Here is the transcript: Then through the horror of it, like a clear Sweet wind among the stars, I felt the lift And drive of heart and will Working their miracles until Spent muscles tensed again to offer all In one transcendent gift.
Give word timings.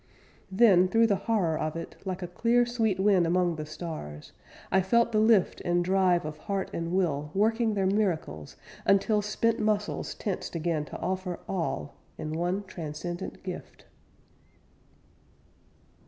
Then 0.51 0.87
through 0.87 1.05
the 1.05 1.15
horror 1.29 1.55
of 1.55 1.75
it, 1.75 1.95
like 2.05 2.23
a 2.23 2.27
clear 2.27 2.65
Sweet 2.65 2.99
wind 2.99 3.27
among 3.27 3.55
the 3.55 3.67
stars, 3.67 4.31
I 4.71 4.81
felt 4.81 5.11
the 5.11 5.19
lift 5.19 5.61
And 5.61 5.85
drive 5.85 6.25
of 6.25 6.39
heart 6.39 6.71
and 6.73 6.91
will 6.91 7.29
Working 7.35 7.75
their 7.75 7.85
miracles 7.85 8.55
until 8.83 9.21
Spent 9.21 9.59
muscles 9.59 10.15
tensed 10.15 10.55
again 10.55 10.85
to 10.85 10.97
offer 10.99 11.39
all 11.47 11.97
In 12.17 12.31
one 12.33 12.63
transcendent 12.63 13.43
gift. 13.43 13.85